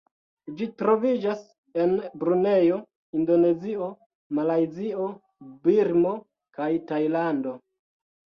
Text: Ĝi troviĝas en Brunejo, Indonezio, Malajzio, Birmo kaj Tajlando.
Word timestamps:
Ĝi 0.59 0.67
troviĝas 0.81 1.41
en 1.81 1.91
Brunejo, 2.23 2.79
Indonezio, 3.23 3.89
Malajzio, 4.39 5.05
Birmo 5.67 6.15
kaj 6.59 6.71
Tajlando. 6.93 7.55